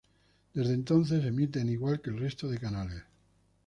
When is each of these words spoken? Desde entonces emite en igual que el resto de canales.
Desde 0.55 0.73
entonces 0.73 1.23
emite 1.23 1.59
en 1.59 1.69
igual 1.69 2.01
que 2.01 2.09
el 2.09 2.17
resto 2.17 2.49
de 2.49 2.57
canales. 2.57 3.03